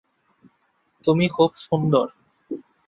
[1.07, 2.07] তুমি খুব সুন্দর।